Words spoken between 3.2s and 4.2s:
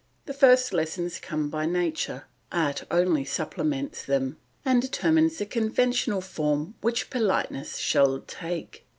supplements